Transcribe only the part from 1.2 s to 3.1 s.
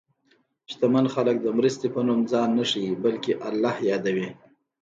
د مرستې په نوم ځان نه ښيي،